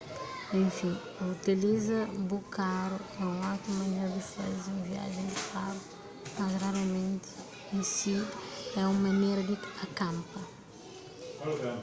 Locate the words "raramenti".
6.63-7.29